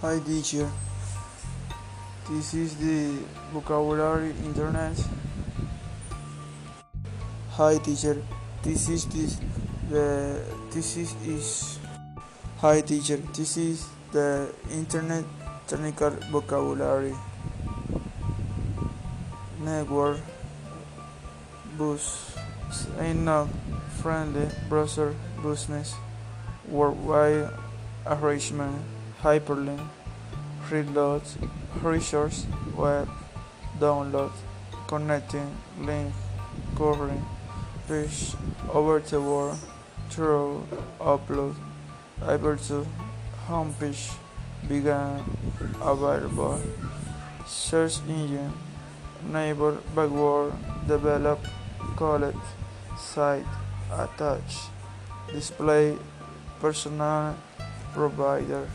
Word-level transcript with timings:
Hi 0.00 0.20
teacher, 0.20 0.70
this 2.30 2.54
is 2.54 2.76
the 2.76 3.18
vocabulary 3.50 4.30
internet. 4.46 4.94
Hi 7.58 7.78
teacher, 7.78 8.22
this 8.62 8.88
is 8.88 9.06
this 9.10 9.40
the 9.90 10.38
this 10.70 10.96
is 10.96 11.10
is. 11.26 11.80
Hi 12.62 12.80
teacher, 12.80 13.16
this 13.34 13.56
is 13.56 13.88
the 14.12 14.54
internet 14.70 15.24
technical 15.66 16.10
vocabulary. 16.30 17.18
Network. 19.58 20.20
Bus. 21.76 22.38
Not 23.02 23.48
friendly. 23.98 24.46
Browser. 24.68 25.16
Business. 25.42 25.96
Worldwide. 26.70 27.50
Arrangement 28.06 28.78
hyperlink, 29.22 29.80
reload, 30.70 31.22
resource, 31.82 32.46
web, 32.76 33.08
download, 33.80 34.30
connecting, 34.86 35.56
link, 35.80 36.12
covering, 36.76 37.24
push, 37.86 38.34
over 38.72 39.00
the 39.00 39.20
world, 39.20 39.58
through, 40.10 40.64
upload, 41.00 41.54
able 42.26 42.56
to, 42.56 42.86
homepage, 43.46 44.14
began, 44.68 45.24
available, 45.82 46.60
search 47.46 47.98
engine, 48.08 48.52
enable, 49.28 49.72
backward, 49.96 50.52
develop, 50.86 51.40
collect, 51.96 52.38
site, 52.96 53.46
attach, 53.92 54.58
display, 55.32 55.96
personal, 56.60 57.34
provider 57.92 58.68